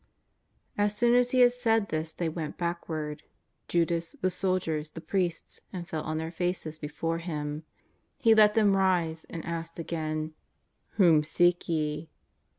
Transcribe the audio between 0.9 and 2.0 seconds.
soon as He had said